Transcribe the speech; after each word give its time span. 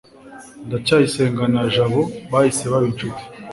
ndacyayisenga 0.67 1.43
na 1.53 1.63
jabo 1.73 2.01
bahise 2.31 2.63
baba 2.71 2.85
inshuti 2.91 3.21